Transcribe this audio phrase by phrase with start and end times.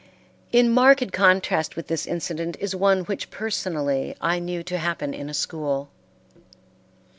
[0.51, 5.29] In marked contrast with this incident is one which personally I knew to happen in
[5.29, 5.91] a school.